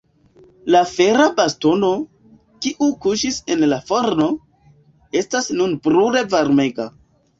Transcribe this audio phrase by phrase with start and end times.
[0.75, 1.91] La fera bastono,
[2.65, 4.31] kiu kuŝis en la forno,
[5.23, 6.89] estas nun brule varmega.